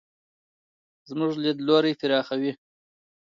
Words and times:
زموږ 1.09 1.31
لیدلوری 1.43 1.93
پراخوي. 1.99 2.51